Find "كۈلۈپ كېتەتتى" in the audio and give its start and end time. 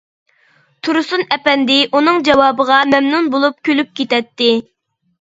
3.71-4.53